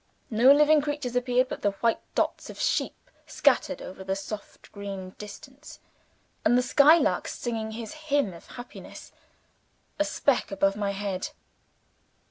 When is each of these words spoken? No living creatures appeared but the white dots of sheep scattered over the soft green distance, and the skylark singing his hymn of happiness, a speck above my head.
No 0.31 0.51
living 0.51 0.81
creatures 0.81 1.15
appeared 1.15 1.47
but 1.47 1.61
the 1.61 1.73
white 1.73 1.99
dots 2.15 2.49
of 2.49 2.59
sheep 2.59 3.11
scattered 3.27 3.83
over 3.83 4.03
the 4.03 4.15
soft 4.15 4.71
green 4.71 5.11
distance, 5.19 5.79
and 6.43 6.57
the 6.57 6.63
skylark 6.63 7.27
singing 7.27 7.73
his 7.73 7.93
hymn 8.09 8.33
of 8.33 8.47
happiness, 8.47 9.11
a 9.99 10.03
speck 10.03 10.49
above 10.49 10.75
my 10.75 10.89
head. 10.89 11.29